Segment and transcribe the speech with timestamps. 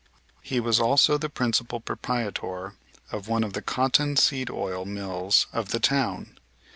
[0.41, 2.73] He was also the principal proprietor
[3.11, 6.39] of one of the cotton seed oil mills of the town.